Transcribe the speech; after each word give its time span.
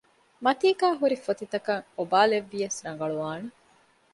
މަތީގައި 0.43 0.97
ހުރިފޮތިތަކަށް 0.99 1.85
އޮބާލެއްވިޔަސް 1.97 2.79
ރަނގަޅުވާނެ 2.85 3.47